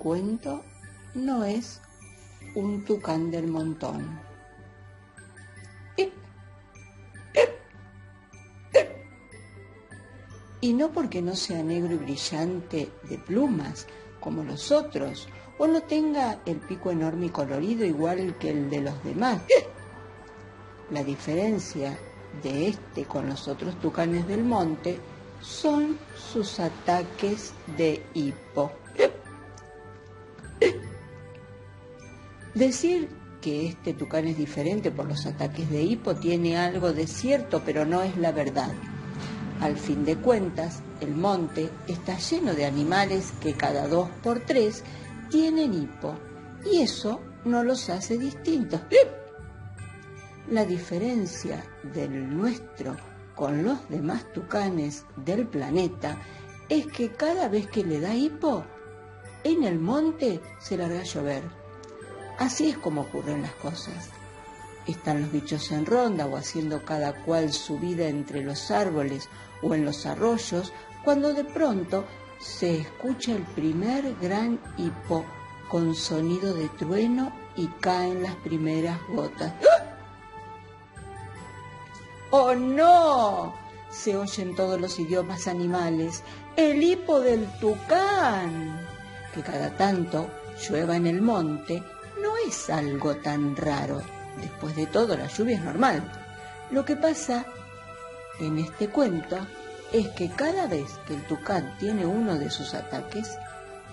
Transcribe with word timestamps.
Cuento 0.00 0.64
no 1.14 1.44
es 1.44 1.78
un 2.54 2.84
tucán 2.86 3.30
del 3.30 3.46
montón. 3.46 4.18
Y 10.62 10.72
no 10.72 10.90
porque 10.90 11.22
no 11.22 11.36
sea 11.36 11.62
negro 11.62 11.94
y 11.94 11.98
brillante 11.98 12.90
de 13.08 13.18
plumas 13.18 13.86
como 14.20 14.42
los 14.42 14.70
otros, 14.72 15.28
o 15.58 15.66
no 15.66 15.82
tenga 15.82 16.38
el 16.44 16.56
pico 16.56 16.90
enorme 16.90 17.26
y 17.26 17.30
colorido 17.30 17.84
igual 17.84 18.36
que 18.38 18.50
el 18.50 18.70
de 18.70 18.80
los 18.80 19.04
demás. 19.04 19.42
La 20.90 21.04
diferencia 21.04 21.98
de 22.42 22.68
este 22.68 23.04
con 23.04 23.28
los 23.28 23.48
otros 23.48 23.78
tucanes 23.80 24.26
del 24.26 24.44
monte 24.44 24.98
son 25.40 25.98
sus 26.14 26.60
ataques 26.60 27.52
de 27.78 28.02
hipo. 28.14 28.72
Decir 32.54 33.08
que 33.40 33.66
este 33.66 33.94
tucán 33.94 34.26
es 34.26 34.36
diferente 34.36 34.90
por 34.90 35.06
los 35.06 35.24
ataques 35.24 35.70
de 35.70 35.82
hipo 35.82 36.16
tiene 36.16 36.58
algo 36.58 36.92
de 36.92 37.06
cierto, 37.06 37.62
pero 37.64 37.84
no 37.84 38.02
es 38.02 38.16
la 38.16 38.32
verdad. 38.32 38.72
Al 39.60 39.76
fin 39.76 40.04
de 40.04 40.16
cuentas, 40.16 40.82
el 41.00 41.14
monte 41.14 41.70
está 41.86 42.18
lleno 42.18 42.54
de 42.54 42.66
animales 42.66 43.32
que 43.40 43.54
cada 43.54 43.86
dos 43.86 44.08
por 44.22 44.40
tres 44.40 44.82
tienen 45.30 45.74
hipo, 45.74 46.14
y 46.70 46.80
eso 46.80 47.20
no 47.44 47.62
los 47.62 47.88
hace 47.88 48.18
distintos. 48.18 48.80
La 50.50 50.64
diferencia 50.64 51.64
del 51.94 52.36
nuestro 52.36 52.96
con 53.36 53.62
los 53.62 53.88
demás 53.88 54.24
tucanes 54.32 55.06
del 55.24 55.46
planeta 55.46 56.18
es 56.68 56.86
que 56.88 57.12
cada 57.12 57.48
vez 57.48 57.68
que 57.68 57.84
le 57.84 58.00
da 58.00 58.14
hipo, 58.14 58.64
en 59.44 59.64
el 59.64 59.78
monte 59.78 60.40
se 60.58 60.76
larga 60.76 61.00
a 61.00 61.04
llover. 61.04 61.59
Así 62.40 62.70
es 62.70 62.78
como 62.78 63.02
ocurren 63.02 63.42
las 63.42 63.52
cosas. 63.52 64.08
Están 64.86 65.20
los 65.20 65.30
bichos 65.30 65.70
en 65.72 65.84
ronda 65.84 66.24
o 66.24 66.38
haciendo 66.38 66.82
cada 66.86 67.12
cual 67.12 67.52
su 67.52 67.78
vida 67.78 68.08
entre 68.08 68.42
los 68.42 68.70
árboles 68.70 69.28
o 69.60 69.74
en 69.74 69.84
los 69.84 70.06
arroyos, 70.06 70.72
cuando 71.04 71.34
de 71.34 71.44
pronto 71.44 72.06
se 72.38 72.80
escucha 72.80 73.32
el 73.32 73.42
primer 73.42 74.16
gran 74.22 74.58
hipo 74.78 75.26
con 75.68 75.94
sonido 75.94 76.54
de 76.54 76.70
trueno 76.70 77.30
y 77.56 77.66
caen 77.78 78.22
las 78.22 78.34
primeras 78.36 78.98
gotas. 79.10 79.52
¡Oh 82.30 82.54
no! 82.54 83.52
Se 83.90 84.16
oyen 84.16 84.54
todos 84.54 84.80
los 84.80 84.98
idiomas 84.98 85.46
animales. 85.46 86.22
El 86.56 86.82
hipo 86.82 87.20
del 87.20 87.46
tucán. 87.58 88.80
Que 89.34 89.42
cada 89.42 89.76
tanto 89.76 90.30
llueva 90.66 90.96
en 90.96 91.06
el 91.06 91.20
monte 91.20 91.82
no 92.22 92.36
es 92.46 92.70
algo 92.70 93.16
tan 93.16 93.56
raro. 93.56 94.02
Después 94.40 94.76
de 94.76 94.86
todo, 94.86 95.16
la 95.16 95.26
lluvia 95.26 95.56
es 95.56 95.62
normal. 95.62 96.02
Lo 96.70 96.84
que 96.84 96.96
pasa 96.96 97.44
en 98.38 98.58
este 98.58 98.88
cuento 98.88 99.38
es 99.92 100.08
que 100.10 100.30
cada 100.30 100.66
vez 100.66 100.90
que 101.06 101.14
el 101.14 101.26
tucán 101.26 101.76
tiene 101.78 102.06
uno 102.06 102.36
de 102.36 102.50
sus 102.50 102.74
ataques, 102.74 103.28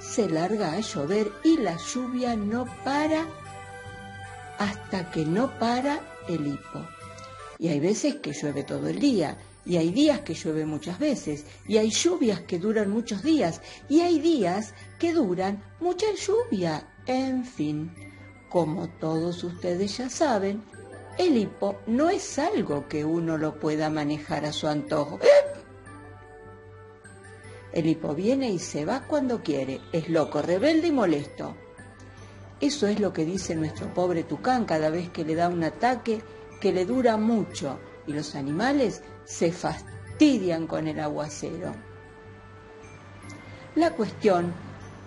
se 0.00 0.28
larga 0.28 0.72
a 0.72 0.80
llover 0.80 1.30
y 1.44 1.56
la 1.58 1.76
lluvia 1.76 2.36
no 2.36 2.66
para 2.84 3.26
hasta 4.58 5.10
que 5.10 5.24
no 5.24 5.58
para 5.58 6.00
el 6.28 6.46
hipo. 6.46 6.86
Y 7.58 7.68
hay 7.68 7.80
veces 7.80 8.16
que 8.16 8.32
llueve 8.32 8.64
todo 8.64 8.88
el 8.88 8.98
día, 8.98 9.38
y 9.64 9.76
hay 9.76 9.90
días 9.90 10.20
que 10.20 10.34
llueve 10.34 10.66
muchas 10.66 10.98
veces, 10.98 11.46
y 11.66 11.78
hay 11.78 11.90
lluvias 11.90 12.40
que 12.40 12.58
duran 12.58 12.90
muchos 12.90 13.22
días, 13.22 13.60
y 13.88 14.00
hay 14.00 14.18
días 14.18 14.74
que 14.98 15.12
duran 15.12 15.62
mucha 15.80 16.06
lluvia. 16.14 16.86
En 17.06 17.44
fin, 17.44 17.90
como 18.54 18.88
todos 18.88 19.42
ustedes 19.42 19.96
ya 19.96 20.08
saben, 20.08 20.62
el 21.18 21.36
hipo 21.36 21.80
no 21.88 22.08
es 22.08 22.38
algo 22.38 22.86
que 22.86 23.04
uno 23.04 23.36
lo 23.36 23.58
pueda 23.58 23.90
manejar 23.90 24.44
a 24.44 24.52
su 24.52 24.68
antojo. 24.68 25.18
El 27.72 27.88
hipo 27.88 28.14
viene 28.14 28.52
y 28.52 28.60
se 28.60 28.84
va 28.84 29.08
cuando 29.08 29.42
quiere, 29.42 29.80
es 29.90 30.08
loco, 30.08 30.40
rebelde 30.40 30.86
y 30.86 30.92
molesto. 30.92 31.56
Eso 32.60 32.86
es 32.86 33.00
lo 33.00 33.12
que 33.12 33.24
dice 33.24 33.56
nuestro 33.56 33.92
pobre 33.92 34.22
tucán 34.22 34.66
cada 34.66 34.88
vez 34.88 35.10
que 35.10 35.24
le 35.24 35.34
da 35.34 35.48
un 35.48 35.64
ataque 35.64 36.22
que 36.60 36.72
le 36.72 36.84
dura 36.84 37.16
mucho 37.16 37.80
y 38.06 38.12
los 38.12 38.36
animales 38.36 39.02
se 39.24 39.50
fastidian 39.50 40.68
con 40.68 40.86
el 40.86 41.00
aguacero. 41.00 41.74
La 43.74 43.90
cuestión 43.90 44.54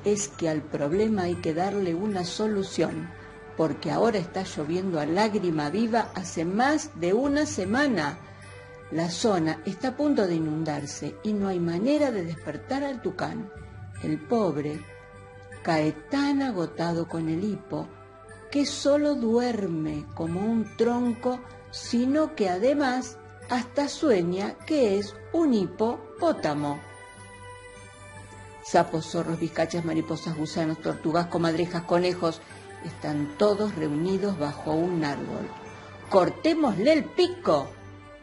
es 0.04 0.28
que 0.28 0.50
al 0.50 0.62
problema 0.64 1.24
hay 1.24 1.36
que 1.36 1.54
darle 1.54 1.96
una 1.96 2.26
solución, 2.26 3.16
porque 3.58 3.92
ahora 3.92 4.20
está 4.20 4.44
lloviendo 4.44 5.00
a 5.00 5.06
lágrima 5.06 5.70
viva 5.72 6.12
hace 6.14 6.46
más 6.46 6.92
de 7.00 7.14
una 7.14 7.48
semana. 7.48 8.20
La 8.92 9.10
zona 9.10 9.60
está 9.66 9.90
a 9.90 9.98
punto 9.98 10.28
de 10.28 10.36
inundarse 10.36 11.16
y 11.24 11.34
no 11.34 11.50
hay 11.50 11.60
manera 11.60 12.12
de 12.12 12.24
despertar 12.24 12.84
al 12.84 13.02
tucán. 13.02 13.52
El 14.04 14.20
pobre 14.20 14.80
cae 15.64 15.92
tan 15.92 16.44
agotado 16.44 17.08
con 17.08 17.28
el 17.28 17.44
hipo 17.44 17.88
que 18.52 18.66
solo 18.66 19.16
duerme 19.16 20.06
como 20.14 20.40
un 20.40 20.78
tronco, 20.78 21.42
sino 21.72 22.36
que 22.36 22.50
además 22.50 23.18
hasta 23.50 23.90
sueña 23.90 24.54
que 24.66 25.00
es 25.00 25.16
un 25.34 25.54
hipopótamo. 25.54 26.80
Sapos, 28.64 29.12
zorros, 29.12 29.40
vizcachas, 29.40 29.84
mariposas, 29.84 30.38
gusanos, 30.38 30.82
tortugas, 30.82 31.28
comadrejas, 31.28 31.84
conejos, 31.84 32.42
están 32.88 33.36
todos 33.38 33.76
reunidos 33.76 34.38
bajo 34.40 34.72
un 34.72 35.04
árbol. 35.04 35.48
Cortémosle 36.10 36.94
el 36.94 37.04
pico, 37.06 37.70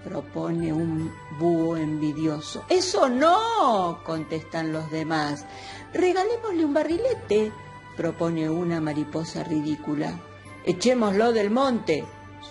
propone 0.04 0.72
un 0.72 1.12
búho 1.38 1.76
envidioso. 1.76 2.64
Eso 2.68 3.08
no, 3.08 4.00
contestan 4.04 4.72
los 4.72 4.90
demás. 4.90 5.46
Regalémosle 5.92 6.64
un 6.64 6.74
barrilete, 6.74 7.52
propone 7.96 8.48
una 8.48 8.80
mariposa 8.80 9.44
ridícula. 9.44 10.18
Echémoslo 10.64 11.32
del 11.32 11.50
monte, 11.50 12.04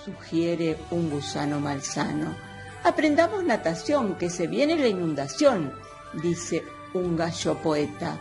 sugiere 0.04 0.78
un 0.92 1.10
gusano 1.10 1.60
malsano. 1.60 2.36
Aprendamos 2.84 3.44
natación, 3.44 4.16
que 4.16 4.30
se 4.30 4.48
viene 4.48 4.76
la 4.76 4.88
inundación, 4.88 5.74
dice 6.22 6.64
un 6.94 7.16
gallo 7.16 7.56
poeta, 7.56 8.20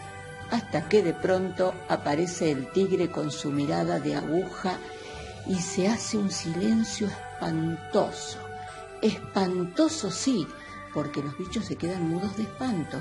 hasta 0.53 0.87
que 0.87 1.03
de 1.03 1.15
pronto 1.15 1.73
aparece 1.89 2.51
el 2.51 2.71
tigre 2.73 3.11
con 3.11 3.31
su 3.31 3.51
mirada 3.51 3.99
de 3.99 4.17
aguja 4.17 4.79
y 5.47 5.57
se 5.57 5.89
hace 5.89 6.19
un 6.19 6.31
silencio 6.31 7.09
espantoso. 7.09 8.39
Espantoso 9.01 10.11
sí, 10.11 10.47
porque 10.93 11.23
los 11.23 11.37
bichos 11.39 11.65
se 11.65 11.77
quedan 11.77 12.07
mudos 12.07 12.37
de 12.37 12.43
espanto. 12.43 12.99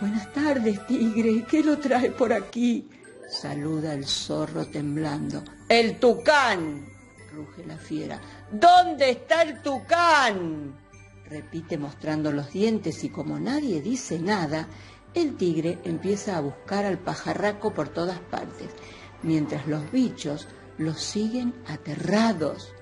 Buenas 0.00 0.30
tardes, 0.34 0.86
tigre. 0.86 1.46
¿Qué 1.50 1.64
lo 1.64 1.78
trae 1.78 2.10
por 2.10 2.34
aquí? 2.34 2.86
Saluda 3.30 3.94
el 3.94 4.06
zorro 4.06 4.66
temblando. 4.66 5.42
¡El 5.66 5.98
tucán! 5.98 6.86
ruge 7.32 7.64
la 7.66 7.78
fiera. 7.78 8.20
¿Dónde 8.52 9.10
está 9.10 9.42
el 9.42 9.62
tucán? 9.62 10.74
repite 11.28 11.76
mostrando 11.76 12.32
los 12.32 12.52
dientes 12.52 13.04
y 13.04 13.10
como 13.10 13.38
nadie 13.38 13.82
dice 13.82 14.18
nada, 14.18 14.66
el 15.14 15.36
tigre 15.36 15.78
empieza 15.84 16.36
a 16.36 16.40
buscar 16.40 16.84
al 16.84 16.98
pajarraco 16.98 17.72
por 17.72 17.88
todas 17.88 18.18
partes, 18.18 18.68
mientras 19.22 19.66
los 19.66 19.90
bichos 19.90 20.48
los 20.76 21.00
siguen 21.00 21.54
aterrados. 21.66 22.72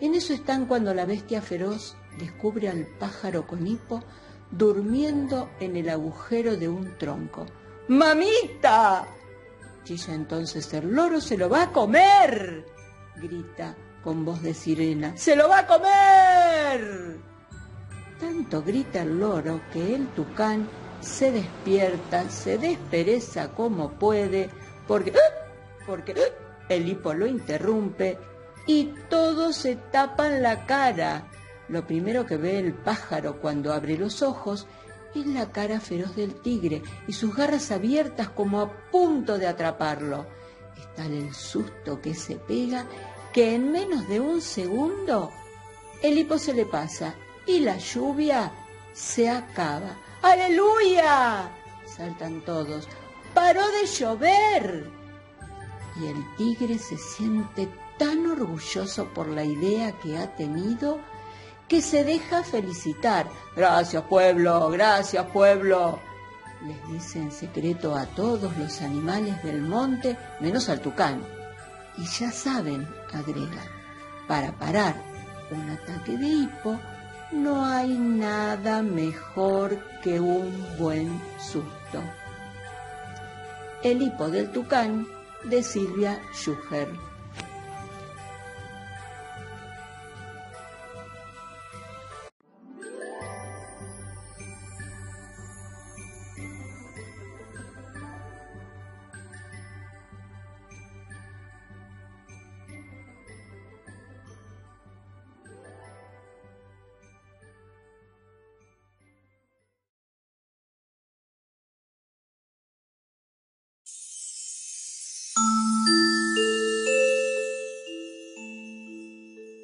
En 0.00 0.14
eso 0.14 0.32
están 0.32 0.66
cuando 0.66 0.94
la 0.94 1.06
bestia 1.06 1.42
feroz 1.42 1.96
descubre 2.18 2.68
al 2.68 2.86
pájaro 2.98 3.46
con 3.46 3.66
hipo 3.66 4.02
durmiendo 4.50 5.50
en 5.60 5.76
el 5.76 5.88
agujero 5.88 6.56
de 6.56 6.68
un 6.68 6.96
tronco. 6.98 7.46
¡Mamita! 7.88 9.06
Chilla 9.84 10.14
entonces 10.14 10.72
el 10.74 10.92
loro 10.92 11.20
se 11.20 11.36
lo 11.36 11.48
va 11.48 11.64
a 11.64 11.72
comer, 11.72 12.64
grita 13.16 13.76
con 14.02 14.24
voz 14.24 14.42
de 14.42 14.54
sirena. 14.54 15.16
¡Se 15.16 15.36
lo 15.36 15.48
va 15.48 15.60
a 15.60 15.66
comer! 15.66 17.16
Tanto 18.18 18.62
grita 18.62 19.02
el 19.02 19.18
loro 19.18 19.60
que 19.72 19.94
el 19.94 20.08
tucán 20.08 20.68
se 21.06 21.30
despierta, 21.30 22.28
se 22.28 22.58
despereza 22.58 23.52
como 23.52 23.92
puede, 23.92 24.50
porque, 24.86 25.12
porque 25.86 26.14
el 26.68 26.88
hipo 26.88 27.14
lo 27.14 27.26
interrumpe 27.26 28.18
y 28.66 28.92
todos 29.08 29.56
se 29.56 29.76
tapan 29.76 30.42
la 30.42 30.66
cara. 30.66 31.28
Lo 31.68 31.86
primero 31.86 32.26
que 32.26 32.36
ve 32.36 32.58
el 32.58 32.74
pájaro 32.74 33.40
cuando 33.40 33.72
abre 33.72 33.96
los 33.96 34.22
ojos 34.22 34.66
es 35.14 35.26
la 35.26 35.50
cara 35.50 35.80
feroz 35.80 36.14
del 36.16 36.34
tigre 36.34 36.82
y 37.06 37.12
sus 37.12 37.34
garras 37.34 37.70
abiertas 37.70 38.28
como 38.28 38.60
a 38.60 38.90
punto 38.90 39.38
de 39.38 39.46
atraparlo. 39.46 40.26
Es 40.76 40.94
tal 40.94 41.12
el 41.12 41.32
susto 41.34 42.00
que 42.00 42.14
se 42.14 42.36
pega 42.36 42.86
que 43.32 43.54
en 43.54 43.70
menos 43.70 44.08
de 44.08 44.20
un 44.20 44.40
segundo 44.40 45.30
el 46.02 46.18
hipo 46.18 46.38
se 46.38 46.52
le 46.52 46.66
pasa 46.66 47.14
y 47.46 47.60
la 47.60 47.78
lluvia 47.78 48.52
se 48.96 49.28
acaba. 49.28 49.94
¡Aleluya! 50.22 51.50
Saltan 51.86 52.40
todos. 52.40 52.88
¡Paró 53.34 53.60
de 53.60 53.86
llover! 53.86 54.90
Y 56.00 56.06
el 56.06 56.36
tigre 56.36 56.78
se 56.78 56.96
siente 56.96 57.68
tan 57.98 58.26
orgulloso 58.26 59.06
por 59.12 59.28
la 59.28 59.44
idea 59.44 59.92
que 60.00 60.16
ha 60.16 60.34
tenido 60.34 60.98
que 61.68 61.82
se 61.82 62.04
deja 62.04 62.42
felicitar. 62.42 63.28
Gracias 63.54 64.02
pueblo, 64.04 64.70
gracias 64.70 65.26
pueblo. 65.26 66.00
Les 66.66 66.88
dice 66.88 67.18
en 67.18 67.30
secreto 67.30 67.94
a 67.94 68.06
todos 68.06 68.56
los 68.56 68.80
animales 68.80 69.42
del 69.42 69.60
monte, 69.60 70.16
menos 70.40 70.70
al 70.70 70.80
tucán. 70.80 71.22
Y 71.98 72.04
ya 72.04 72.30
saben, 72.30 72.88
agrega, 73.12 73.62
para 74.26 74.52
parar 74.52 74.96
un 75.50 75.70
ataque 75.70 76.16
de 76.16 76.26
hipo 76.26 76.78
no 77.32 77.64
hay 77.64 77.88
nada 77.98 78.82
mejor 78.82 79.78
que 80.02 80.20
un 80.20 80.52
buen 80.78 81.20
susto. 81.38 82.00
El 83.82 84.02
hipo 84.02 84.28
del 84.28 84.50
tucán 84.50 85.06
de 85.44 85.62
Silvia 85.62 86.20
Schuher. 86.34 86.88